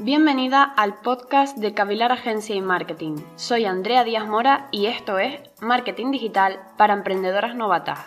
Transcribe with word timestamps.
Bienvenida 0.00 0.62
al 0.62 1.00
podcast 1.00 1.58
de 1.58 1.74
Cavilar 1.74 2.12
Agencia 2.12 2.54
y 2.54 2.60
Marketing. 2.60 3.16
Soy 3.34 3.64
Andrea 3.64 4.04
Díaz 4.04 4.28
Mora 4.28 4.68
y 4.70 4.86
esto 4.86 5.18
es 5.18 5.40
Marketing 5.60 6.12
Digital 6.12 6.60
para 6.76 6.94
Emprendedoras 6.94 7.56
Novatas. 7.56 7.98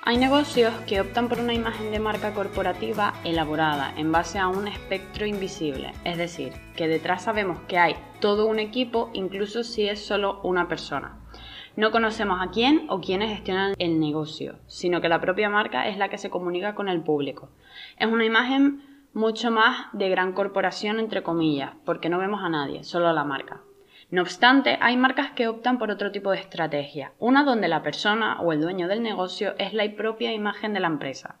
Hay 0.00 0.16
negocios 0.16 0.72
que 0.86 1.02
optan 1.02 1.28
por 1.28 1.38
una 1.38 1.52
imagen 1.52 1.90
de 1.90 1.98
marca 1.98 2.32
corporativa 2.32 3.12
elaborada 3.24 3.92
en 3.98 4.10
base 4.10 4.38
a 4.38 4.48
un 4.48 4.68
espectro 4.68 5.26
invisible, 5.26 5.92
es 6.04 6.16
decir, 6.16 6.54
que 6.76 6.88
detrás 6.88 7.24
sabemos 7.24 7.60
que 7.68 7.76
hay 7.76 7.94
todo 8.20 8.46
un 8.46 8.58
equipo 8.58 9.10
incluso 9.12 9.64
si 9.64 9.86
es 9.86 10.02
solo 10.02 10.40
una 10.44 10.66
persona. 10.66 11.18
No 11.76 11.90
conocemos 11.90 12.40
a 12.40 12.50
quién 12.50 12.86
o 12.88 13.02
quiénes 13.02 13.28
gestionan 13.28 13.74
el 13.78 14.00
negocio, 14.00 14.56
sino 14.66 15.02
que 15.02 15.10
la 15.10 15.20
propia 15.20 15.50
marca 15.50 15.88
es 15.88 15.98
la 15.98 16.08
que 16.08 16.16
se 16.16 16.30
comunica 16.30 16.74
con 16.74 16.88
el 16.88 17.02
público. 17.02 17.50
Es 17.98 18.06
una 18.06 18.24
imagen 18.24 18.82
mucho 19.12 19.50
más 19.50 19.88
de 19.92 20.08
gran 20.08 20.32
corporación, 20.32 20.98
entre 20.98 21.22
comillas, 21.22 21.72
porque 21.84 22.08
no 22.08 22.18
vemos 22.18 22.42
a 22.42 22.48
nadie, 22.48 22.82
solo 22.82 23.08
a 23.08 23.12
la 23.12 23.24
marca. 23.24 23.60
No 24.10 24.22
obstante, 24.22 24.78
hay 24.80 24.96
marcas 24.96 25.32
que 25.32 25.48
optan 25.48 25.78
por 25.78 25.90
otro 25.90 26.12
tipo 26.12 26.30
de 26.30 26.38
estrategia, 26.38 27.12
una 27.18 27.44
donde 27.44 27.68
la 27.68 27.82
persona 27.82 28.40
o 28.40 28.54
el 28.54 28.62
dueño 28.62 28.88
del 28.88 29.02
negocio 29.02 29.54
es 29.58 29.74
la 29.74 29.84
propia 29.96 30.32
imagen 30.32 30.72
de 30.72 30.80
la 30.80 30.86
empresa, 30.86 31.36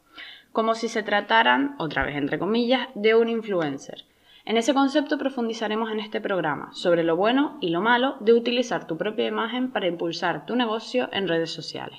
como 0.52 0.74
si 0.74 0.88
se 0.88 1.02
trataran, 1.02 1.76
otra 1.78 2.04
vez 2.04 2.14
entre 2.14 2.38
comillas, 2.38 2.88
de 2.94 3.14
un 3.14 3.30
influencer. 3.30 4.04
En 4.46 4.56
ese 4.56 4.74
concepto 4.74 5.18
profundizaremos 5.18 5.90
en 5.90 5.98
este 5.98 6.20
programa 6.20 6.68
sobre 6.72 7.02
lo 7.02 7.16
bueno 7.16 7.58
y 7.60 7.70
lo 7.70 7.80
malo 7.80 8.14
de 8.20 8.32
utilizar 8.32 8.86
tu 8.86 8.96
propia 8.96 9.26
imagen 9.26 9.72
para 9.72 9.88
impulsar 9.88 10.46
tu 10.46 10.54
negocio 10.54 11.08
en 11.10 11.26
redes 11.26 11.50
sociales. 11.52 11.98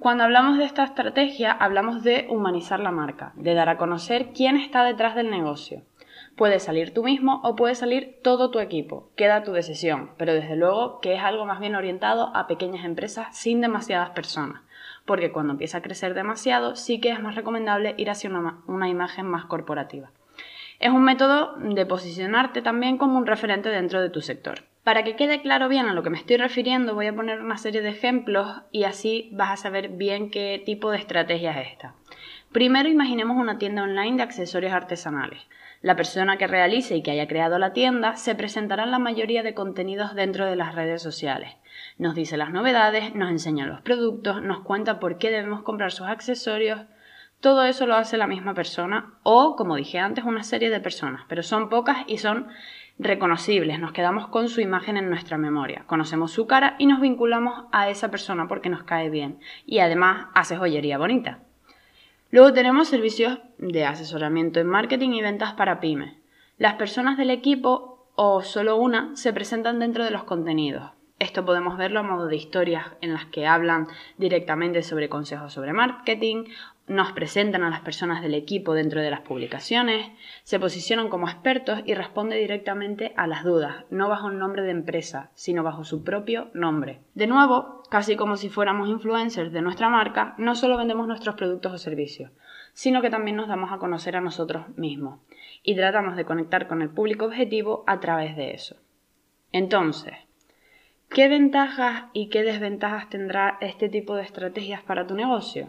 Cuando 0.00 0.24
hablamos 0.24 0.58
de 0.58 0.64
esta 0.64 0.82
estrategia, 0.82 1.52
hablamos 1.52 2.02
de 2.02 2.26
humanizar 2.28 2.80
la 2.80 2.90
marca, 2.90 3.32
de 3.36 3.54
dar 3.54 3.68
a 3.68 3.76
conocer 3.78 4.32
quién 4.34 4.56
está 4.56 4.82
detrás 4.82 5.14
del 5.14 5.30
negocio. 5.30 5.82
Puede 6.34 6.58
salir 6.58 6.92
tú 6.92 7.04
mismo 7.04 7.40
o 7.44 7.54
puede 7.54 7.76
salir 7.76 8.18
todo 8.20 8.50
tu 8.50 8.58
equipo, 8.58 9.08
queda 9.14 9.44
tu 9.44 9.52
decisión, 9.52 10.10
pero 10.18 10.34
desde 10.34 10.56
luego 10.56 10.98
que 11.00 11.14
es 11.14 11.22
algo 11.22 11.46
más 11.46 11.60
bien 11.60 11.76
orientado 11.76 12.34
a 12.34 12.48
pequeñas 12.48 12.84
empresas 12.84 13.28
sin 13.30 13.60
demasiadas 13.60 14.10
personas, 14.10 14.60
porque 15.04 15.30
cuando 15.30 15.52
empieza 15.52 15.78
a 15.78 15.82
crecer 15.82 16.14
demasiado 16.14 16.74
sí 16.74 17.00
que 17.00 17.10
es 17.10 17.22
más 17.22 17.36
recomendable 17.36 17.94
ir 17.96 18.10
hacia 18.10 18.28
una, 18.28 18.58
una 18.66 18.88
imagen 18.88 19.26
más 19.26 19.44
corporativa. 19.44 20.10
Es 20.78 20.90
un 20.90 21.04
método 21.04 21.56
de 21.56 21.86
posicionarte 21.86 22.62
también 22.62 22.98
como 22.98 23.18
un 23.18 23.26
referente 23.26 23.68
dentro 23.70 24.00
de 24.00 24.10
tu 24.10 24.20
sector. 24.20 24.64
Para 24.84 25.02
que 25.02 25.16
quede 25.16 25.40
claro 25.40 25.68
bien 25.68 25.86
a 25.86 25.94
lo 25.94 26.02
que 26.02 26.10
me 26.10 26.18
estoy 26.18 26.36
refiriendo, 26.36 26.94
voy 26.94 27.06
a 27.06 27.14
poner 27.16 27.40
una 27.40 27.56
serie 27.56 27.80
de 27.80 27.88
ejemplos 27.88 28.62
y 28.70 28.84
así 28.84 29.30
vas 29.32 29.50
a 29.50 29.56
saber 29.56 29.88
bien 29.88 30.30
qué 30.30 30.62
tipo 30.64 30.90
de 30.90 30.98
estrategia 30.98 31.60
es 31.60 31.72
esta. 31.72 31.94
Primero 32.52 32.88
imaginemos 32.88 33.36
una 33.36 33.58
tienda 33.58 33.82
online 33.82 34.18
de 34.18 34.22
accesorios 34.22 34.72
artesanales. 34.72 35.40
La 35.82 35.96
persona 35.96 36.38
que 36.38 36.46
realice 36.46 36.96
y 36.96 37.02
que 37.02 37.10
haya 37.10 37.26
creado 37.26 37.58
la 37.58 37.72
tienda 37.72 38.16
se 38.16 38.34
presentará 38.34 38.84
en 38.84 38.90
la 38.90 38.98
mayoría 38.98 39.42
de 39.42 39.54
contenidos 39.54 40.14
dentro 40.14 40.46
de 40.46 40.56
las 40.56 40.74
redes 40.74 41.02
sociales. 41.02 41.56
Nos 41.98 42.14
dice 42.14 42.36
las 42.36 42.50
novedades, 42.50 43.14
nos 43.14 43.30
enseña 43.30 43.66
los 43.66 43.80
productos, 43.80 44.42
nos 44.42 44.60
cuenta 44.60 45.00
por 45.00 45.18
qué 45.18 45.30
debemos 45.30 45.62
comprar 45.62 45.92
sus 45.92 46.06
accesorios, 46.06 46.80
todo 47.40 47.64
eso 47.64 47.86
lo 47.86 47.96
hace 47.96 48.16
la 48.16 48.26
misma 48.26 48.54
persona 48.54 49.14
o, 49.22 49.56
como 49.56 49.76
dije 49.76 49.98
antes, 49.98 50.24
una 50.24 50.42
serie 50.42 50.70
de 50.70 50.80
personas, 50.80 51.22
pero 51.28 51.42
son 51.42 51.68
pocas 51.68 51.98
y 52.06 52.18
son 52.18 52.48
reconocibles, 52.98 53.78
nos 53.78 53.92
quedamos 53.92 54.28
con 54.28 54.48
su 54.48 54.60
imagen 54.60 54.96
en 54.96 55.10
nuestra 55.10 55.36
memoria, 55.36 55.84
conocemos 55.86 56.32
su 56.32 56.46
cara 56.46 56.76
y 56.78 56.86
nos 56.86 57.00
vinculamos 57.00 57.66
a 57.72 57.90
esa 57.90 58.10
persona 58.10 58.48
porque 58.48 58.70
nos 58.70 58.84
cae 58.84 59.10
bien 59.10 59.38
y 59.66 59.80
además 59.80 60.28
hace 60.34 60.56
joyería 60.56 60.96
bonita. 60.96 61.40
Luego 62.30 62.52
tenemos 62.52 62.88
servicios 62.88 63.38
de 63.58 63.84
asesoramiento 63.84 64.60
en 64.60 64.66
marketing 64.66 65.10
y 65.10 65.22
ventas 65.22 65.52
para 65.52 65.78
pymes. 65.78 66.14
Las 66.58 66.74
personas 66.74 67.18
del 67.18 67.30
equipo 67.30 68.08
o 68.14 68.42
solo 68.42 68.76
una 68.76 69.14
se 69.14 69.32
presentan 69.32 69.78
dentro 69.78 70.04
de 70.04 70.10
los 70.10 70.24
contenidos. 70.24 70.95
Esto 71.18 71.46
podemos 71.46 71.78
verlo 71.78 72.00
a 72.00 72.02
modo 72.02 72.26
de 72.26 72.36
historias 72.36 72.84
en 73.00 73.14
las 73.14 73.24
que 73.24 73.46
hablan 73.46 73.88
directamente 74.18 74.82
sobre 74.82 75.08
consejos 75.08 75.54
sobre 75.54 75.72
marketing, 75.72 76.44
nos 76.86 77.12
presentan 77.12 77.62
a 77.62 77.70
las 77.70 77.80
personas 77.80 78.20
del 78.22 78.34
equipo 78.34 78.74
dentro 78.74 79.00
de 79.00 79.10
las 79.10 79.22
publicaciones, 79.22 80.10
se 80.44 80.60
posicionan 80.60 81.08
como 81.08 81.26
expertos 81.26 81.80
y 81.86 81.94
responde 81.94 82.36
directamente 82.36 83.14
a 83.16 83.26
las 83.26 83.44
dudas, 83.44 83.86
no 83.90 84.10
bajo 84.10 84.26
un 84.26 84.38
nombre 84.38 84.62
de 84.62 84.72
empresa, 84.72 85.30
sino 85.34 85.62
bajo 85.62 85.84
su 85.84 86.04
propio 86.04 86.50
nombre. 86.52 87.00
De 87.14 87.26
nuevo, 87.26 87.82
casi 87.90 88.14
como 88.16 88.36
si 88.36 88.50
fuéramos 88.50 88.88
influencers 88.88 89.52
de 89.52 89.62
nuestra 89.62 89.88
marca, 89.88 90.34
no 90.36 90.54
solo 90.54 90.76
vendemos 90.76 91.08
nuestros 91.08 91.34
productos 91.34 91.72
o 91.72 91.78
servicios, 91.78 92.30
sino 92.74 93.00
que 93.00 93.10
también 93.10 93.36
nos 93.36 93.48
damos 93.48 93.72
a 93.72 93.78
conocer 93.78 94.16
a 94.16 94.20
nosotros 94.20 94.68
mismos 94.76 95.20
y 95.62 95.74
tratamos 95.74 96.14
de 96.14 96.26
conectar 96.26 96.68
con 96.68 96.82
el 96.82 96.90
público 96.90 97.24
objetivo 97.24 97.84
a 97.86 98.00
través 98.00 98.36
de 98.36 98.52
eso. 98.52 98.76
Entonces, 99.50 100.25
¿Qué 101.08 101.28
ventajas 101.28 102.04
y 102.12 102.28
qué 102.28 102.42
desventajas 102.42 103.08
tendrá 103.08 103.56
este 103.60 103.88
tipo 103.88 104.16
de 104.16 104.22
estrategias 104.22 104.82
para 104.82 105.06
tu 105.06 105.14
negocio? 105.14 105.68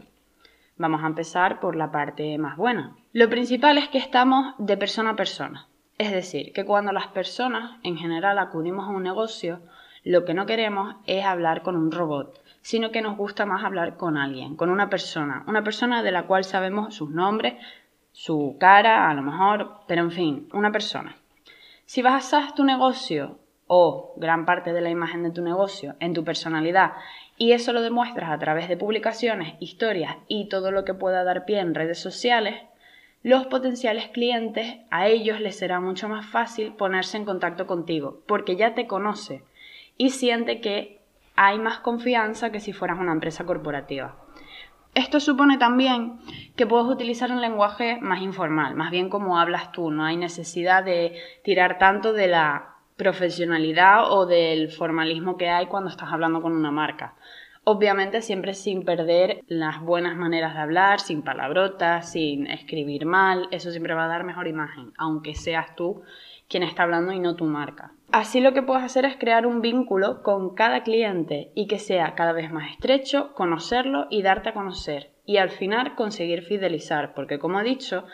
Vamos 0.77 1.03
a 1.03 1.07
empezar 1.07 1.59
por 1.59 1.75
la 1.75 1.91
parte 1.91 2.37
más 2.37 2.57
buena. 2.57 2.95
Lo 3.13 3.29
principal 3.29 3.77
es 3.77 3.87
que 3.87 3.97
estamos 3.97 4.55
de 4.57 4.75
persona 4.75 5.11
a 5.11 5.15
persona. 5.15 5.67
Es 5.97 6.11
decir, 6.11 6.51
que 6.53 6.65
cuando 6.65 6.91
las 6.91 7.07
personas 7.07 7.79
en 7.83 7.97
general 7.97 8.39
acudimos 8.39 8.87
a 8.87 8.91
un 8.91 9.03
negocio, 9.03 9.61
lo 10.03 10.25
que 10.25 10.33
no 10.33 10.45
queremos 10.45 10.95
es 11.05 11.23
hablar 11.23 11.61
con 11.61 11.75
un 11.75 11.91
robot, 11.91 12.39
sino 12.61 12.91
que 12.91 13.01
nos 13.01 13.15
gusta 13.15 13.45
más 13.45 13.63
hablar 13.63 13.95
con 13.95 14.17
alguien, 14.17 14.55
con 14.55 14.69
una 14.69 14.89
persona, 14.89 15.43
una 15.47 15.63
persona 15.63 16.03
de 16.03 16.11
la 16.11 16.23
cual 16.23 16.43
sabemos 16.43 16.93
sus 16.93 17.09
nombres, 17.09 17.55
su 18.11 18.57
cara, 18.59 19.09
a 19.09 19.13
lo 19.13 19.21
mejor, 19.21 19.81
pero 19.87 20.01
en 20.01 20.11
fin, 20.11 20.49
una 20.51 20.71
persona. 20.71 21.15
Si 21.85 22.01
basas 22.01 22.53
tu 22.53 22.65
negocio 22.65 23.39
o 23.67 24.13
gran 24.15 24.45
parte 24.45 24.73
de 24.73 24.81
la 24.81 24.89
imagen 24.89 25.23
de 25.23 25.31
tu 25.31 25.41
negocio 25.41 25.95
en 25.99 26.13
tu 26.13 26.23
personalidad 26.23 26.93
y 27.37 27.51
eso 27.51 27.73
lo 27.73 27.81
demuestras 27.81 28.31
a 28.31 28.39
través 28.39 28.67
de 28.67 28.77
publicaciones, 28.77 29.55
historias 29.59 30.15
y 30.27 30.49
todo 30.49 30.71
lo 30.71 30.85
que 30.85 30.93
pueda 30.93 31.23
dar 31.23 31.45
pie 31.45 31.59
en 31.59 31.75
redes 31.75 31.99
sociales, 31.99 32.55
los 33.23 33.45
potenciales 33.47 34.07
clientes 34.07 34.77
a 34.89 35.07
ellos 35.07 35.39
les 35.41 35.57
será 35.57 35.79
mucho 35.79 36.07
más 36.07 36.25
fácil 36.25 36.73
ponerse 36.73 37.17
en 37.17 37.25
contacto 37.25 37.67
contigo 37.67 38.21
porque 38.25 38.55
ya 38.55 38.73
te 38.73 38.87
conoce 38.87 39.43
y 39.97 40.11
siente 40.11 40.61
que 40.61 41.01
hay 41.35 41.59
más 41.59 41.79
confianza 41.79 42.51
que 42.51 42.59
si 42.59 42.73
fueras 42.73 42.99
una 42.99 43.11
empresa 43.11 43.45
corporativa. 43.45 44.15
Esto 44.95 45.19
supone 45.19 45.59
también 45.59 46.19
que 46.55 46.65
puedes 46.65 46.87
utilizar 46.87 47.31
un 47.31 47.41
lenguaje 47.41 47.99
más 48.01 48.21
informal, 48.21 48.73
más 48.73 48.89
bien 48.89 49.09
como 49.09 49.37
hablas 49.37 49.71
tú, 49.71 49.91
no 49.91 50.05
hay 50.05 50.17
necesidad 50.17 50.83
de 50.83 51.19
tirar 51.43 51.77
tanto 51.77 52.13
de 52.13 52.27
la 52.27 52.76
profesionalidad 52.97 54.11
o 54.11 54.25
del 54.25 54.69
formalismo 54.69 55.37
que 55.37 55.49
hay 55.49 55.67
cuando 55.67 55.89
estás 55.89 56.11
hablando 56.11 56.41
con 56.41 56.51
una 56.51 56.71
marca. 56.71 57.15
Obviamente 57.63 58.21
siempre 58.21 58.53
sin 58.53 58.85
perder 58.85 59.43
las 59.47 59.81
buenas 59.81 60.15
maneras 60.15 60.53
de 60.53 60.61
hablar, 60.61 60.99
sin 60.99 61.21
palabrotas, 61.21 62.11
sin 62.11 62.47
escribir 62.47 63.05
mal, 63.05 63.47
eso 63.51 63.71
siempre 63.71 63.93
va 63.93 64.05
a 64.05 64.09
dar 64.09 64.23
mejor 64.23 64.47
imagen, 64.47 64.93
aunque 64.97 65.35
seas 65.35 65.75
tú 65.75 66.01
quien 66.47 66.63
está 66.63 66.83
hablando 66.83 67.11
y 67.11 67.19
no 67.19 67.35
tu 67.35 67.43
marca. 67.43 67.91
Así 68.11 68.39
lo 68.39 68.53
que 68.53 68.63
puedes 68.63 68.83
hacer 68.83 69.03
es 69.03 69.17
crear 69.17 69.45
un 69.45 69.61
vínculo 69.61 70.23
con 70.23 70.55
cada 70.55 70.83
cliente 70.83 71.51
y 71.55 71.67
que 71.67 71.77
sea 71.77 72.15
cada 72.15 72.31
vez 72.31 72.51
más 72.51 72.71
estrecho, 72.71 73.33
conocerlo 73.33 74.07
y 74.09 74.21
darte 74.21 74.49
a 74.49 74.53
conocer. 74.53 75.11
Y 75.25 75.37
al 75.37 75.49
final 75.49 75.95
conseguir 75.95 76.43
fidelizar, 76.43 77.13
porque 77.13 77.37
como 77.37 77.59
he 77.59 77.65
dicho, 77.65 78.05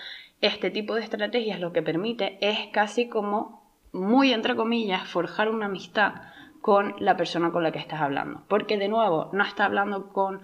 este 0.41 0.71
tipo 0.71 0.95
de 0.95 1.01
estrategias 1.01 1.59
lo 1.59 1.73
que 1.73 1.83
permite 1.83 2.39
es 2.41 2.57
casi 2.73 3.07
como 3.07 3.62
muy 3.93 4.33
entre 4.33 4.55
comillas, 4.55 5.07
forjar 5.07 5.49
una 5.49 5.67
amistad 5.67 6.13
con 6.61 6.95
la 6.99 7.15
persona 7.15 7.51
con 7.51 7.63
la 7.63 7.71
que 7.71 7.79
estás 7.79 8.01
hablando. 8.01 8.43
Porque 8.47 8.77
de 8.77 8.89
nuevo, 8.89 9.29
no 9.33 9.43
estás 9.43 9.67
hablando 9.67 10.09
con 10.11 10.41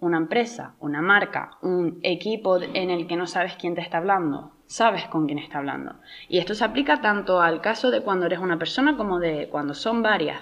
una 0.00 0.16
empresa, 0.16 0.74
una 0.80 1.00
marca, 1.00 1.58
un 1.62 1.98
equipo 2.02 2.60
en 2.60 2.90
el 2.90 3.06
que 3.06 3.16
no 3.16 3.26
sabes 3.26 3.54
quién 3.54 3.74
te 3.74 3.80
está 3.80 3.98
hablando, 3.98 4.52
sabes 4.66 5.06
con 5.06 5.26
quién 5.26 5.38
está 5.38 5.58
hablando. 5.58 5.94
Y 6.28 6.38
esto 6.38 6.54
se 6.54 6.64
aplica 6.64 7.00
tanto 7.00 7.40
al 7.40 7.60
caso 7.60 7.90
de 7.90 8.02
cuando 8.02 8.26
eres 8.26 8.38
una 8.38 8.58
persona 8.58 8.96
como 8.96 9.18
de 9.18 9.48
cuando 9.48 9.74
son 9.74 10.02
varias. 10.02 10.40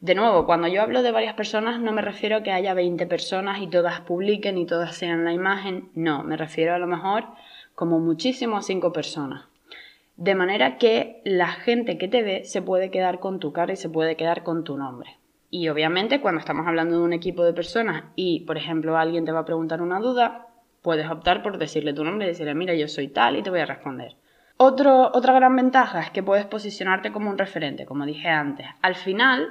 De 0.00 0.14
nuevo, 0.14 0.44
cuando 0.44 0.68
yo 0.68 0.82
hablo 0.82 1.02
de 1.02 1.12
varias 1.12 1.34
personas 1.34 1.80
no 1.80 1.92
me 1.92 2.02
refiero 2.02 2.36
a 2.36 2.42
que 2.42 2.52
haya 2.52 2.74
20 2.74 3.06
personas 3.06 3.62
y 3.62 3.68
todas 3.68 4.00
publiquen 4.02 4.58
y 4.58 4.66
todas 4.66 4.94
sean 4.94 5.24
la 5.24 5.32
imagen, 5.32 5.88
no, 5.94 6.22
me 6.22 6.36
refiero 6.36 6.74
a 6.74 6.78
lo 6.78 6.86
mejor 6.86 7.24
como 7.74 7.98
muchísimo 8.00 8.58
a 8.58 8.62
5 8.62 8.92
personas. 8.92 9.46
De 10.16 10.34
manera 10.34 10.78
que 10.78 11.20
la 11.24 11.48
gente 11.48 11.98
que 11.98 12.08
te 12.08 12.22
ve 12.22 12.44
se 12.44 12.62
puede 12.62 12.90
quedar 12.90 13.18
con 13.18 13.40
tu 13.40 13.52
cara 13.52 13.72
y 13.72 13.76
se 13.76 13.88
puede 13.88 14.16
quedar 14.16 14.44
con 14.44 14.62
tu 14.62 14.76
nombre. 14.76 15.18
Y 15.50 15.68
obviamente 15.68 16.20
cuando 16.20 16.40
estamos 16.40 16.66
hablando 16.66 16.98
de 16.98 17.04
un 17.04 17.12
equipo 17.12 17.44
de 17.44 17.52
personas 17.52 18.04
y, 18.16 18.40
por 18.40 18.56
ejemplo, 18.56 18.96
alguien 18.96 19.24
te 19.24 19.32
va 19.32 19.40
a 19.40 19.44
preguntar 19.44 19.82
una 19.82 20.00
duda, 20.00 20.48
puedes 20.82 21.10
optar 21.10 21.42
por 21.42 21.58
decirle 21.58 21.94
tu 21.94 22.04
nombre 22.04 22.26
y 22.26 22.30
decirle, 22.30 22.54
mira, 22.54 22.74
yo 22.74 22.88
soy 22.88 23.08
tal 23.08 23.36
y 23.36 23.42
te 23.42 23.50
voy 23.50 23.60
a 23.60 23.66
responder. 23.66 24.16
otra 24.56 25.32
gran 25.32 25.56
ventaja 25.56 26.00
es 26.00 26.10
que 26.10 26.22
puedes 26.22 26.46
posicionarte 26.46 27.10
como 27.10 27.30
un 27.30 27.38
referente, 27.38 27.86
como 27.86 28.06
dije 28.06 28.28
antes. 28.28 28.66
Al 28.82 28.94
final, 28.94 29.48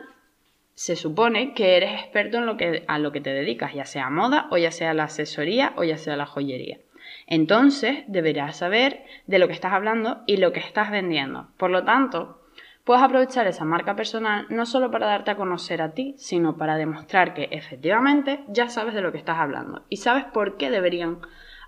se 0.75 0.95
supone 0.95 1.54
que 1.54 1.77
eres 1.77 2.01
experto 2.01 2.38
en 2.38 2.45
lo 2.45 2.57
que, 2.57 2.83
a 2.88 3.00
lo 3.00 3.12
que 3.12 3.21
te 3.21 3.31
dedicas, 3.31 3.74
ya 3.74 3.86
sea 3.86 4.09
moda 4.09 4.48
o 4.50 4.57
ya 4.57 4.71
sea 4.71 4.94
la 4.94 5.06
asesoría 5.06 5.74
o 5.75 5.83
ya 5.83 5.98
sea 5.98 6.16
la 6.16 6.25
joyería. 6.25 6.80
Entonces 7.27 8.04
deberás 8.07 8.57
saber 8.57 9.04
de 9.27 9.39
lo 9.39 9.48
que 9.48 9.54
estás 9.54 9.74
hablando 9.74 10.24
y 10.27 10.38
lo 10.38 10.51
que 10.51 10.60
estás 10.60 10.92
vendiendo. 10.92 11.48
Por 11.57 11.71
lo 11.71 11.83
tanto, 11.83 12.42
puedes 12.83 13.04
aprovechar 13.04 13.48
esa 13.48 13.65
marca 13.65 13.95
personal 13.95 14.45
no 14.50 14.65
solo 14.65 14.92
para 14.92 15.07
darte 15.07 15.31
a 15.31 15.36
conocer 15.36 15.81
a 15.81 15.94
ti, 15.94 16.15
sino 16.18 16.57
para 16.57 16.75
demostrar 16.75 17.33
que 17.33 17.50
efectivamente 17.51 18.44
ya 18.48 18.69
sabes 18.69 18.94
de 18.94 19.01
lo 19.01 19.12
que 19.12 19.18
estás 19.18 19.38
hablando 19.38 19.83
y 19.89 19.98
sabes 19.98 20.25
por 20.25 20.57
qué 20.57 20.69
deberían 20.69 21.19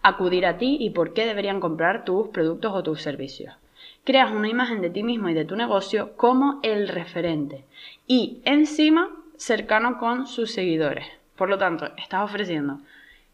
acudir 0.01 0.45
a 0.45 0.57
ti 0.57 0.77
y 0.79 0.91
por 0.91 1.13
qué 1.13 1.25
deberían 1.25 1.59
comprar 1.59 2.05
tus 2.05 2.27
productos 2.27 2.73
o 2.73 2.83
tus 2.83 3.01
servicios. 3.01 3.55
Creas 4.03 4.31
una 4.31 4.49
imagen 4.49 4.81
de 4.81 4.91
ti 4.91 5.01
mismo 5.01 5.29
y 5.29 5.33
de 5.33 5.45
tu 5.45 5.55
negocio 5.55 6.15
como 6.15 6.59
el 6.61 6.87
referente 6.87 7.65
y 8.05 8.41
encima 8.45 9.09
cercano 9.37 9.97
con 9.97 10.27
sus 10.27 10.51
seguidores. 10.51 11.07
Por 11.35 11.49
lo 11.49 11.57
tanto, 11.57 11.89
estás 11.97 12.21
ofreciendo 12.21 12.79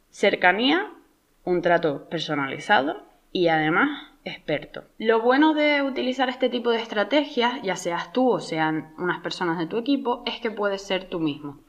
cercanía, 0.10 0.92
un 1.44 1.62
trato 1.62 2.08
personalizado 2.10 3.04
y 3.32 3.48
además 3.48 4.12
experto. 4.24 4.84
Lo 4.98 5.22
bueno 5.22 5.54
de 5.54 5.82
utilizar 5.82 6.30
este 6.30 6.50
tipo 6.50 6.70
de 6.72 6.82
estrategias, 6.82 7.62
ya 7.64 7.76
seas 7.76 8.14
tú 8.14 8.30
o 8.30 8.40
sean 8.40 8.94
unas 8.98 9.22
personas 9.22 9.58
de 9.58 9.66
tu 9.66 9.78
equipo, 9.78 10.24
es 10.26 10.40
que 10.40 10.52
puedes 10.52 10.82
ser 10.82 11.06
tú 11.06 11.20
mismo. 11.20 11.60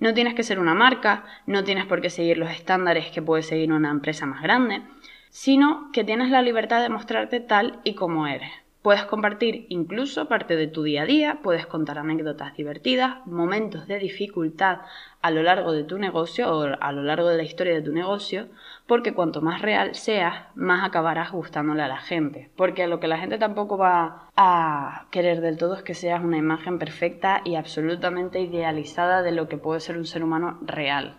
No 0.00 0.12
tienes 0.12 0.34
que 0.34 0.42
ser 0.42 0.58
una 0.58 0.74
marca, 0.74 1.24
no 1.46 1.64
tienes 1.64 1.86
por 1.86 2.00
qué 2.00 2.10
seguir 2.10 2.36
los 2.36 2.50
estándares 2.50 3.10
que 3.10 3.22
puede 3.22 3.42
seguir 3.42 3.72
una 3.72 3.90
empresa 3.90 4.26
más 4.26 4.42
grande, 4.42 4.82
sino 5.30 5.90
que 5.92 6.04
tienes 6.04 6.30
la 6.30 6.42
libertad 6.42 6.82
de 6.82 6.88
mostrarte 6.88 7.40
tal 7.40 7.80
y 7.84 7.94
como 7.94 8.26
eres. 8.26 8.50
Puedes 8.84 9.06
compartir 9.06 9.64
incluso 9.70 10.28
parte 10.28 10.56
de 10.56 10.66
tu 10.66 10.82
día 10.82 11.04
a 11.04 11.06
día, 11.06 11.38
puedes 11.42 11.66
contar 11.66 11.96
anécdotas 11.96 12.54
divertidas, 12.54 13.26
momentos 13.26 13.86
de 13.86 13.98
dificultad 13.98 14.80
a 15.22 15.30
lo 15.30 15.42
largo 15.42 15.72
de 15.72 15.84
tu 15.84 15.96
negocio 15.96 16.54
o 16.54 16.66
a 16.78 16.92
lo 16.92 17.02
largo 17.02 17.30
de 17.30 17.38
la 17.38 17.44
historia 17.44 17.72
de 17.72 17.80
tu 17.80 17.92
negocio, 17.92 18.48
porque 18.86 19.14
cuanto 19.14 19.40
más 19.40 19.62
real 19.62 19.94
seas, 19.94 20.48
más 20.54 20.84
acabarás 20.86 21.32
gustándole 21.32 21.82
a 21.82 21.88
la 21.88 21.96
gente. 21.96 22.50
Porque 22.56 22.86
lo 22.86 23.00
que 23.00 23.08
la 23.08 23.16
gente 23.16 23.38
tampoco 23.38 23.78
va 23.78 24.28
a 24.36 25.06
querer 25.10 25.40
del 25.40 25.56
todo 25.56 25.76
es 25.76 25.82
que 25.82 25.94
seas 25.94 26.22
una 26.22 26.36
imagen 26.36 26.78
perfecta 26.78 27.40
y 27.42 27.54
absolutamente 27.54 28.42
idealizada 28.42 29.22
de 29.22 29.32
lo 29.32 29.48
que 29.48 29.56
puede 29.56 29.80
ser 29.80 29.96
un 29.96 30.04
ser 30.04 30.22
humano 30.22 30.58
real. 30.60 31.16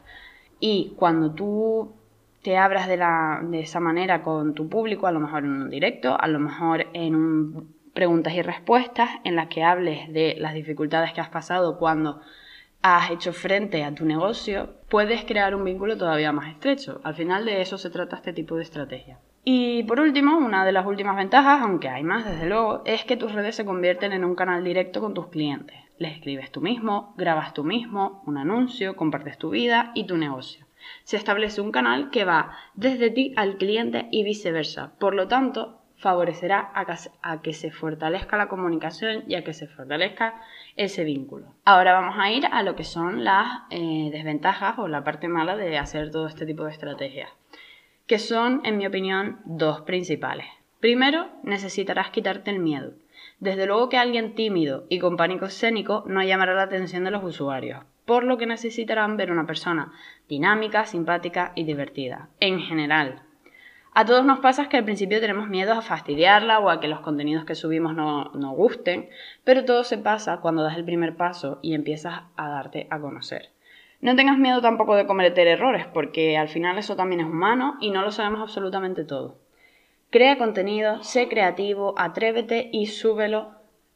Y 0.59 0.93
cuando 0.97 1.31
tú 1.31 1.95
te 2.45 2.57
abras 2.57 2.87
de, 2.87 2.95
la, 2.95 3.41
de 3.41 3.61
esa 3.61 3.79
manera 3.79 4.21
con 4.21 4.53
tu 4.53 4.69
público, 4.69 5.07
a 5.07 5.11
lo 5.11 5.19
mejor 5.19 5.43
en 5.45 5.63
un 5.63 5.69
directo, 5.71 6.15
a 6.21 6.27
lo 6.27 6.37
mejor 6.37 6.85
en 6.93 7.15
un 7.15 7.75
preguntas 7.91 8.35
y 8.35 8.43
respuestas 8.43 9.09
en 9.23 9.35
las 9.35 9.47
que 9.47 9.63
hables 9.63 10.13
de 10.13 10.35
las 10.37 10.53
dificultades 10.53 11.11
que 11.11 11.21
has 11.21 11.29
pasado 11.29 11.79
cuando 11.79 12.21
has 12.83 13.09
hecho 13.09 13.33
frente 13.33 13.83
a 13.83 13.95
tu 13.95 14.05
negocio, 14.05 14.75
puedes 14.89 15.25
crear 15.25 15.55
un 15.55 15.63
vínculo 15.63 15.97
todavía 15.97 16.31
más 16.31 16.51
estrecho. 16.51 17.01
Al 17.03 17.15
final 17.15 17.45
de 17.45 17.61
eso 17.61 17.79
se 17.79 17.89
trata 17.89 18.17
este 18.17 18.31
tipo 18.31 18.57
de 18.57 18.61
estrategia. 18.61 19.17
Y 19.43 19.81
por 19.85 19.99
último, 19.99 20.37
una 20.37 20.65
de 20.65 20.71
las 20.71 20.85
últimas 20.85 21.15
ventajas, 21.15 21.63
aunque 21.63 21.89
hay 21.89 22.03
más 22.03 22.25
desde 22.25 22.45
luego, 22.45 22.83
es 22.85 23.05
que 23.05 23.17
tus 23.17 23.31
redes 23.31 23.55
se 23.55 23.65
convierten 23.65 24.13
en 24.13 24.23
un 24.23 24.35
canal 24.35 24.63
directo 24.63 25.01
con 25.01 25.15
tus 25.15 25.29
clientes. 25.29 25.77
Les 25.97 26.13
escribes 26.13 26.51
tú 26.51 26.61
mismo, 26.61 27.15
grabas 27.17 27.55
tú 27.55 27.63
mismo, 27.63 28.21
un 28.27 28.37
anuncio, 28.37 28.95
compartes 28.95 29.39
tu 29.39 29.49
vida 29.49 29.91
y 29.95 30.05
tu 30.05 30.15
negocio 30.15 30.64
se 31.03 31.17
establece 31.17 31.61
un 31.61 31.71
canal 31.71 32.09
que 32.09 32.25
va 32.25 32.57
desde 32.73 33.09
ti 33.09 33.33
al 33.35 33.57
cliente 33.57 34.07
y 34.11 34.23
viceversa. 34.23 34.93
Por 34.99 35.15
lo 35.15 35.27
tanto, 35.27 35.81
favorecerá 35.97 36.71
a 36.73 37.41
que, 37.41 37.53
se 37.53 37.71
fortalezca 37.71 38.37
la 38.37 38.47
comunicación 38.47 39.23
y 39.27 39.35
a 39.35 39.43
que 39.43 39.53
se 39.53 39.67
fortalezca 39.67 40.41
ese 40.75 41.03
vínculo. 41.03 41.47
Ahora 41.63 41.93
vamos 41.93 42.15
a 42.19 42.31
ir 42.31 42.45
a 42.45 42.63
lo 42.63 42.75
que 42.75 42.83
son 42.83 43.23
las 43.23 43.61
eh, 43.69 44.09
desventajas 44.11 44.77
o 44.77 44.87
la 44.87 45.03
parte 45.03 45.27
mala 45.27 45.55
de 45.55 45.77
hacer 45.77 46.11
todo 46.11 46.27
este 46.27 46.45
tipo 46.45 46.65
de 46.65 46.71
estrategias, 46.71 47.29
que 48.07 48.19
son, 48.19 48.61
en 48.65 48.77
mi 48.77 48.85
opinión, 48.85 49.39
dos 49.45 49.81
principales. 49.81 50.47
Primero, 50.79 51.29
necesitarás 51.43 52.11
quitarte 52.11 52.51
el 52.51 52.59
miedo. 52.59 52.93
Desde 53.45 53.67
luego 53.67 53.89
que 53.89 53.99
alguien 53.99 54.33
tímido 54.33 54.85
y 54.89 54.97
con 54.97 55.17
pánico 55.17 55.45
escénico 55.45 56.03
no 56.07 56.23
llamará 56.23 56.55
la 56.55 56.63
atención 56.63 57.03
de 57.03 57.11
los 57.11 57.23
usuarios, 57.23 57.83
por 58.03 58.23
lo 58.23 58.39
que 58.39 58.47
necesitarán 58.47 59.17
ver 59.17 59.31
una 59.31 59.45
persona 59.45 59.93
dinámica, 60.27 60.87
simpática 60.87 61.51
y 61.53 61.63
divertida, 61.63 62.29
en 62.39 62.59
general. 62.59 63.21
A 63.93 64.03
todos 64.03 64.25
nos 64.25 64.39
pasa 64.39 64.67
que 64.67 64.77
al 64.77 64.83
principio 64.83 65.21
tenemos 65.21 65.47
miedo 65.47 65.73
a 65.73 65.83
fastidiarla 65.83 66.57
o 66.57 66.71
a 66.71 66.79
que 66.79 66.87
los 66.87 67.01
contenidos 67.01 67.45
que 67.45 67.53
subimos 67.53 67.93
no, 67.93 68.31
no 68.33 68.49
gusten, 68.53 69.09
pero 69.43 69.63
todo 69.63 69.83
se 69.83 69.99
pasa 69.99 70.37
cuando 70.37 70.63
das 70.63 70.75
el 70.75 70.83
primer 70.83 71.15
paso 71.15 71.59
y 71.61 71.75
empiezas 71.75 72.23
a 72.35 72.49
darte 72.49 72.87
a 72.89 72.99
conocer. 72.99 73.51
No 74.01 74.15
tengas 74.15 74.39
miedo 74.39 74.59
tampoco 74.59 74.95
de 74.95 75.05
cometer 75.05 75.47
errores, 75.47 75.85
porque 75.93 76.35
al 76.35 76.47
final 76.47 76.79
eso 76.79 76.95
también 76.95 77.21
es 77.21 77.27
humano 77.27 77.75
y 77.79 77.91
no 77.91 78.01
lo 78.01 78.11
sabemos 78.11 78.41
absolutamente 78.41 79.03
todo. 79.03 79.37
Crea 80.09 80.37
contenido, 80.37 81.03
sé 81.03 81.27
creativo, 81.27 81.93
atrévete 81.97 82.69
y 82.71 82.87
súbelo 82.87 83.55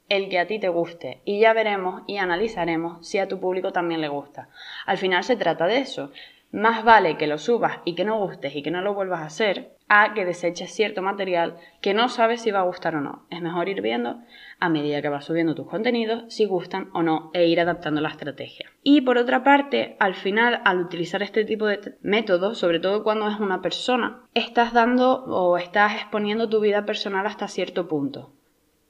el 0.09 0.27
que 0.27 0.39
a 0.39 0.47
ti 0.47 0.59
te 0.59 0.69
guste 0.69 1.21
y 1.23 1.39
ya 1.39 1.53
veremos 1.53 2.01
y 2.07 2.17
analizaremos 2.17 3.07
si 3.07 3.19
a 3.19 3.27
tu 3.27 3.39
público 3.39 3.71
también 3.71 4.01
le 4.01 4.07
gusta. 4.09 4.49
Al 4.85 4.97
final 4.97 5.23
se 5.23 5.35
trata 5.35 5.67
de 5.67 5.77
eso. 5.77 6.11
Más 6.51 6.83
vale 6.83 7.15
que 7.17 7.27
lo 7.27 7.37
subas 7.37 7.79
y 7.85 7.93
que 7.93 8.05
no 8.05 8.17
gustes 8.17 8.55
y 8.55 8.63
que 8.63 8.71
no 8.71 8.81
lo 8.81 8.95
vuelvas 8.95 9.21
a 9.21 9.25
hacer 9.25 9.77
a 9.87 10.15
que 10.15 10.25
deseches 10.25 10.71
cierto 10.71 11.03
material 11.03 11.57
que 11.79 11.93
no 11.93 12.09
sabes 12.09 12.41
si 12.41 12.49
va 12.49 12.59
a 12.59 12.63
gustar 12.63 12.95
o 12.95 13.01
no. 13.01 13.27
Es 13.29 13.41
mejor 13.41 13.69
ir 13.69 13.81
viendo 13.81 14.19
a 14.59 14.67
medida 14.67 15.01
que 15.01 15.09
vas 15.09 15.25
subiendo 15.25 15.53
tus 15.53 15.67
contenidos 15.67 16.23
si 16.27 16.45
gustan 16.45 16.89
o 16.93 17.03
no 17.03 17.29
e 17.33 17.45
ir 17.45 17.59
adaptando 17.59 18.01
la 18.01 18.09
estrategia. 18.09 18.71
Y 18.81 19.01
por 19.01 19.19
otra 19.19 19.43
parte, 19.43 19.95
al 19.99 20.15
final, 20.15 20.61
al 20.65 20.79
utilizar 20.79 21.21
este 21.21 21.45
tipo 21.45 21.67
de 21.67 21.97
métodos, 22.01 22.57
sobre 22.57 22.79
todo 22.79 23.03
cuando 23.03 23.27
es 23.27 23.39
una 23.39 23.61
persona, 23.61 24.23
estás 24.33 24.73
dando 24.73 25.25
o 25.25 25.55
estás 25.57 25.95
exponiendo 25.95 26.49
tu 26.49 26.59
vida 26.61 26.83
personal 26.83 27.27
hasta 27.27 27.47
cierto 27.47 27.87
punto. 27.87 28.31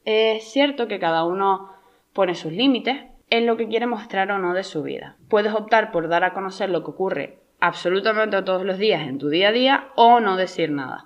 Es 0.05 0.45
cierto 0.45 0.87
que 0.87 0.99
cada 0.99 1.25
uno 1.25 1.71
pone 2.13 2.35
sus 2.35 2.53
límites 2.53 3.03
en 3.29 3.45
lo 3.45 3.57
que 3.57 3.67
quiere 3.67 3.85
mostrar 3.85 4.31
o 4.31 4.39
no 4.39 4.53
de 4.53 4.63
su 4.63 4.81
vida. 4.81 5.17
Puedes 5.27 5.53
optar 5.53 5.91
por 5.91 6.07
dar 6.07 6.23
a 6.23 6.33
conocer 6.33 6.69
lo 6.69 6.83
que 6.83 6.91
ocurre 6.91 7.48
absolutamente 7.59 8.41
todos 8.43 8.65
los 8.65 8.77
días 8.77 9.07
en 9.07 9.17
tu 9.17 9.29
día 9.29 9.49
a 9.49 9.51
día 9.51 9.87
o 9.95 10.19
no 10.19 10.37
decir 10.37 10.71
nada. 10.71 11.05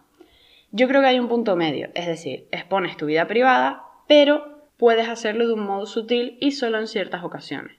Yo 0.71 0.87
creo 0.87 1.01
que 1.01 1.07
hay 1.07 1.19
un 1.19 1.27
punto 1.27 1.55
medio, 1.55 1.89
es 1.93 2.07
decir, 2.07 2.47
expones 2.51 2.97
tu 2.97 3.05
vida 3.05 3.27
privada, 3.27 3.83
pero 4.07 4.67
puedes 4.77 5.07
hacerlo 5.07 5.47
de 5.47 5.53
un 5.53 5.65
modo 5.65 5.85
sutil 5.85 6.37
y 6.41 6.51
solo 6.51 6.79
en 6.79 6.87
ciertas 6.87 7.23
ocasiones. 7.23 7.77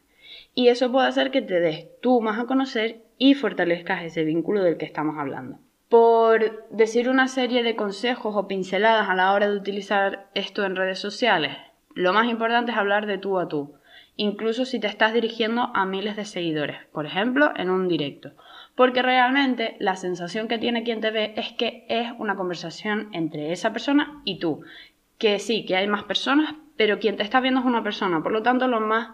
Y 0.54 0.68
eso 0.68 0.92
puede 0.92 1.08
hacer 1.08 1.30
que 1.30 1.42
te 1.42 1.58
des 1.60 1.86
tú 2.00 2.20
más 2.20 2.38
a 2.38 2.46
conocer 2.46 3.02
y 3.18 3.34
fortalezcas 3.34 4.04
ese 4.04 4.24
vínculo 4.24 4.62
del 4.62 4.76
que 4.76 4.86
estamos 4.86 5.18
hablando 5.18 5.58
por 5.94 6.66
decir 6.70 7.08
una 7.08 7.28
serie 7.28 7.62
de 7.62 7.76
consejos 7.76 8.34
o 8.36 8.48
pinceladas 8.48 9.08
a 9.08 9.14
la 9.14 9.32
hora 9.32 9.48
de 9.48 9.56
utilizar 9.56 10.26
esto 10.34 10.64
en 10.64 10.74
redes 10.74 10.98
sociales. 10.98 11.56
Lo 11.94 12.12
más 12.12 12.28
importante 12.28 12.72
es 12.72 12.78
hablar 12.78 13.06
de 13.06 13.16
tú 13.16 13.38
a 13.38 13.46
tú, 13.46 13.74
incluso 14.16 14.64
si 14.64 14.80
te 14.80 14.88
estás 14.88 15.14
dirigiendo 15.14 15.70
a 15.72 15.86
miles 15.86 16.16
de 16.16 16.24
seguidores, 16.24 16.78
por 16.92 17.06
ejemplo, 17.06 17.52
en 17.54 17.70
un 17.70 17.86
directo. 17.86 18.32
Porque 18.74 19.02
realmente 19.02 19.76
la 19.78 19.96
sensación 19.96 20.48
que 20.48 20.58
tiene 20.58 20.82
quien 20.82 21.00
te 21.00 21.10
ve 21.10 21.34
es 21.36 21.52
que 21.52 21.86
es 21.88 22.10
una 22.18 22.36
conversación 22.36 23.08
entre 23.12 23.52
esa 23.52 23.72
persona 23.72 24.20
y 24.24 24.38
tú. 24.38 24.62
Que 25.18 25.38
sí, 25.38 25.64
que 25.64 25.76
hay 25.76 25.86
más 25.86 26.04
personas, 26.04 26.54
pero 26.76 26.98
quien 26.98 27.16
te 27.16 27.22
está 27.22 27.40
viendo 27.40 27.60
es 27.60 27.66
una 27.66 27.84
persona. 27.84 28.22
Por 28.22 28.32
lo 28.32 28.42
tanto, 28.42 28.66
lo 28.66 28.80
más 28.80 29.10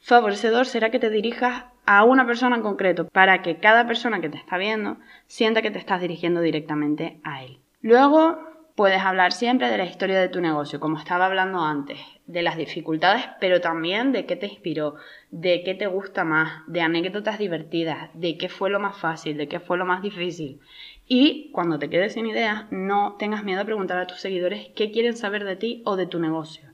favorecedor 0.00 0.66
será 0.66 0.90
que 0.90 0.98
te 0.98 1.10
dirijas 1.10 1.64
a 1.86 2.04
una 2.04 2.26
persona 2.26 2.56
en 2.56 2.62
concreto 2.62 3.08
para 3.08 3.42
que 3.42 3.58
cada 3.58 3.86
persona 3.86 4.20
que 4.20 4.28
te 4.28 4.38
está 4.38 4.58
viendo 4.58 4.98
sienta 5.26 5.62
que 5.62 5.70
te 5.70 5.78
estás 5.78 6.00
dirigiendo 6.00 6.40
directamente 6.40 7.20
a 7.24 7.44
él. 7.44 7.60
Luego 7.80 8.38
puedes 8.76 9.00
hablar 9.00 9.32
siempre 9.32 9.70
de 9.70 9.78
la 9.78 9.86
historia 9.86 10.20
de 10.20 10.28
tu 10.28 10.40
negocio, 10.40 10.78
como 10.78 10.98
estaba 10.98 11.26
hablando 11.26 11.60
antes, 11.60 11.98
de 12.26 12.42
las 12.42 12.58
dificultades, 12.58 13.24
pero 13.40 13.60
también 13.60 14.12
de 14.12 14.26
qué 14.26 14.36
te 14.36 14.46
inspiró, 14.46 14.96
de 15.30 15.64
qué 15.64 15.74
te 15.74 15.86
gusta 15.86 16.24
más, 16.24 16.62
de 16.66 16.82
anécdotas 16.82 17.38
divertidas, 17.38 18.10
de 18.12 18.36
qué 18.36 18.50
fue 18.50 18.68
lo 18.68 18.78
más 18.78 18.96
fácil, 18.98 19.38
de 19.38 19.48
qué 19.48 19.60
fue 19.60 19.78
lo 19.78 19.86
más 19.86 20.02
difícil. 20.02 20.60
Y 21.08 21.50
cuando 21.52 21.78
te 21.78 21.88
quedes 21.88 22.12
sin 22.12 22.26
ideas, 22.26 22.66
no 22.70 23.16
tengas 23.18 23.44
miedo 23.44 23.62
a 23.62 23.64
preguntar 23.64 23.98
a 23.98 24.06
tus 24.06 24.20
seguidores 24.20 24.68
qué 24.76 24.90
quieren 24.90 25.16
saber 25.16 25.44
de 25.44 25.56
ti 25.56 25.82
o 25.86 25.96
de 25.96 26.06
tu 26.06 26.18
negocio. 26.18 26.68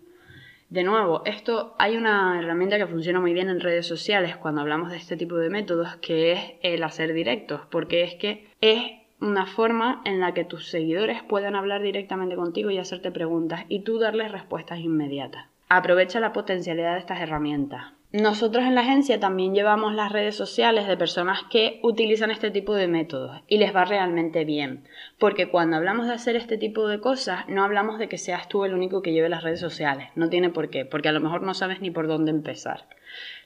De 0.71 0.83
nuevo, 0.83 1.23
esto 1.27 1.77
hay 1.79 1.97
una 1.97 2.41
herramienta 2.41 2.79
que 2.79 2.87
funciona 2.87 3.21
muy 3.21 3.35
bien 3.35 3.51
en 3.51 3.61
redes 3.61 3.87
sociales 3.87 4.37
cuando 4.39 4.63
hablamos 4.63 4.91
de 4.91 4.97
este 4.97 5.19
tipo 5.19 5.37
de 5.37 5.51
métodos, 5.51 5.97
que 5.97 6.33
es 6.33 6.41
el 6.63 6.83
hacer 6.83 7.13
directos, 7.13 7.61
porque 7.71 8.03
es 8.03 8.15
que 8.15 8.49
es 8.61 9.02
una 9.23 9.47
forma 9.47 10.03
en 10.05 10.21
la 10.21 10.35
que 10.35 10.45
tus 10.45 10.69
seguidores 10.69 11.23
puedan 11.23 11.55
hablar 11.55 11.81
directamente 11.81 12.35
contigo 12.35 12.71
y 12.71 12.79
hacerte 12.79 13.13
preguntas 13.13 13.65
y 13.69 13.81
tú 13.81 13.99
darles 13.99 14.33
respuestas 14.33 14.81
inmediatas. 14.81 15.47
Aprovecha 15.69 16.21
la 16.21 16.33
potencialidad 16.33 16.95
de 16.95 16.99
estas 16.99 17.21
herramientas. 17.21 17.93
Nosotros 18.13 18.65
en 18.65 18.75
la 18.75 18.83
agencia 18.83 19.21
también 19.21 19.55
llevamos 19.55 19.95
las 19.95 20.13
redes 20.13 20.35
sociales 20.35 20.87
de 20.87 20.99
personas 20.99 21.45
que 21.51 21.81
utilizan 21.83 22.31
este 22.31 22.51
tipo 22.51 22.75
de 22.75 22.87
métodos 22.87 23.41
y 23.49 23.57
les 23.57 23.75
va 23.75 23.87
realmente 23.87 24.45
bien. 24.45 24.85
Porque 25.19 25.49
cuando 25.49 25.77
hablamos 25.77 26.09
de 26.09 26.13
hacer 26.13 26.37
este 26.37 26.59
tipo 26.59 26.89
de 26.89 27.01
cosas, 27.01 27.49
no 27.49 27.65
hablamos 27.65 27.99
de 27.99 28.11
que 28.11 28.19
seas 28.19 28.49
tú 28.49 28.67
el 28.67 28.75
único 28.75 29.01
que 29.01 29.15
lleve 29.15 29.31
las 29.31 29.43
redes 29.43 29.61
sociales. 29.61 30.09
No 30.15 30.29
tiene 30.29 30.51
por 30.51 30.69
qué, 30.69 30.85
porque 30.85 31.09
a 31.09 31.13
lo 31.13 31.21
mejor 31.21 31.41
no 31.43 31.55
sabes 31.55 31.81
ni 31.81 31.91
por 31.91 32.07
dónde 32.07 32.33
empezar. 32.33 32.87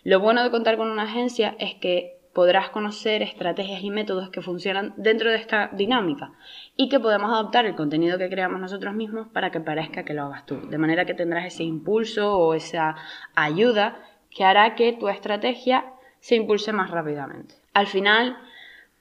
Lo 0.02 0.18
bueno 0.18 0.42
de 0.42 0.50
contar 0.50 0.76
con 0.76 0.90
una 0.90 1.04
agencia 1.04 1.54
es 1.60 1.74
que 1.74 2.15
podrás 2.36 2.68
conocer 2.68 3.22
estrategias 3.22 3.82
y 3.82 3.88
métodos 3.88 4.28
que 4.28 4.42
funcionan 4.42 4.92
dentro 4.98 5.30
de 5.30 5.36
esta 5.38 5.70
dinámica 5.72 6.32
y 6.76 6.90
que 6.90 7.00
podemos 7.00 7.32
adaptar 7.32 7.64
el 7.64 7.74
contenido 7.74 8.18
que 8.18 8.28
creamos 8.28 8.60
nosotros 8.60 8.92
mismos 8.92 9.26
para 9.28 9.50
que 9.50 9.58
parezca 9.58 10.04
que 10.04 10.12
lo 10.12 10.24
hagas 10.24 10.44
tú. 10.44 10.60
De 10.68 10.76
manera 10.76 11.06
que 11.06 11.14
tendrás 11.14 11.46
ese 11.46 11.64
impulso 11.64 12.36
o 12.36 12.52
esa 12.52 12.94
ayuda 13.34 13.96
que 14.28 14.44
hará 14.44 14.74
que 14.74 14.92
tu 14.92 15.08
estrategia 15.08 15.86
se 16.20 16.36
impulse 16.36 16.74
más 16.74 16.90
rápidamente. 16.90 17.54
Al 17.72 17.86
final, 17.86 18.36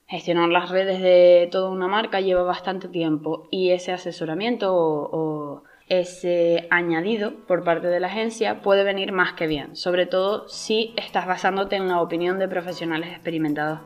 gestionar 0.08 0.48
las 0.48 0.70
redes 0.70 1.02
de 1.02 1.50
toda 1.52 1.70
una 1.72 1.90
marca 1.90 2.22
lleva 2.22 2.44
bastante 2.44 2.88
tiempo 2.88 3.50
y 3.52 3.72
ese 3.72 3.92
asesoramiento 3.92 4.74
o, 4.74 5.45
ese 5.88 6.68
añadido 6.72 7.46
por 7.46 7.64
parte 7.64 7.88
de 7.88 8.00
la 8.00 8.08
agencia 8.08 8.62
puede 8.62 8.84
venir 8.84 9.12
más 9.12 9.34
que 9.34 9.48
bien, 9.48 9.76
sobre 9.76 10.06
todo 10.06 10.48
si 10.50 10.94
estás 10.98 11.28
basándote 11.28 11.76
en 11.76 11.88
la 11.88 12.02
opinión 12.02 12.40
de 12.40 12.48
profesionales 12.48 13.12
experimentados 13.12 13.82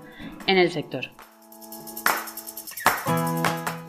en 0.48 0.58
el 0.58 0.72
sector. 0.72 1.12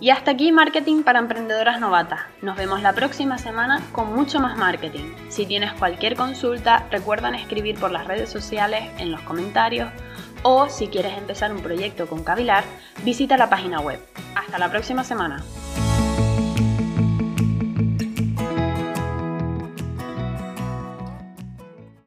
Y 0.01 0.09
hasta 0.09 0.31
aquí 0.31 0.51
Marketing 0.51 1.03
para 1.03 1.19
Emprendedoras 1.19 1.79
Novatas. 1.79 2.21
Nos 2.41 2.57
vemos 2.57 2.81
la 2.81 2.95
próxima 2.95 3.37
semana 3.37 3.83
con 3.93 4.15
mucho 4.15 4.41
más 4.41 4.57
marketing. 4.57 5.13
Si 5.29 5.45
tienes 5.45 5.75
cualquier 5.75 6.17
consulta, 6.17 6.87
recuerda 6.91 7.29
escribir 7.37 7.79
por 7.79 7.93
las 7.93 8.07
redes 8.07 8.31
sociales, 8.31 8.83
en 8.99 9.13
los 9.13 9.21
comentarios 9.21 9.91
o 10.43 10.71
si 10.71 10.89
quieres 10.89 11.19
empezar 11.19 11.53
un 11.53 11.61
proyecto 11.61 12.07
con 12.07 12.25
Cavilar, 12.25 12.65
visita 13.05 13.37
la 13.37 13.51
página 13.51 13.81
web. 13.81 14.01
Hasta 14.35 14.59
la 14.59 14.71
próxima 14.71 15.05
semana. 15.05 15.45